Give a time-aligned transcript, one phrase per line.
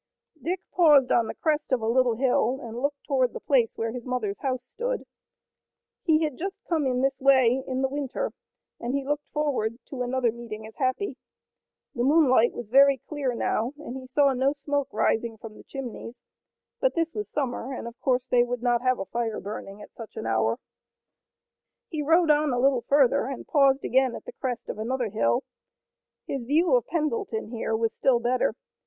[0.41, 3.91] Dick paused on the crest of a little hill and looked toward the place where
[3.91, 5.03] his mother's house stood.
[6.01, 8.31] He had come just in this way in the winter,
[8.79, 11.17] and he looked forward to another meeting as happy.
[11.93, 16.23] The moonlight was very clear now and he saw no smoke rising from the chimneys,
[16.79, 19.93] but this was summer, and of course they would not have a fire burning at
[19.93, 20.57] such an hour.
[21.89, 25.43] He rode on a little further and paused again at the crest of another hill.
[26.25, 28.55] His view of Pendleton here was still better.